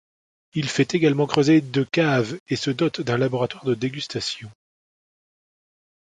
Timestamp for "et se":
2.47-2.71